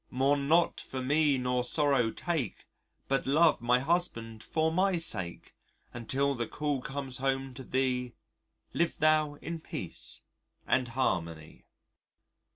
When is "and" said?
10.65-10.87